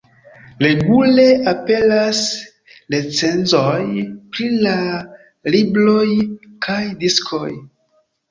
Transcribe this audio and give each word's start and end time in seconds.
Regule 0.65 1.25
aperas 1.49 2.21
recenzoj 2.95 4.01
pri 4.37 4.47
la 4.63 4.75
libroj 5.57 6.09
kaj 6.67 6.81
diskoj. 7.05 7.51